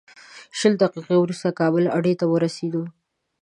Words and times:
شل 0.57 0.73
دقیقې 0.83 1.15
وروسته 1.19 1.57
کابل 1.59 1.83
اډې 1.97 2.13
ته 2.19 2.25
ورسېدو. 2.27 2.83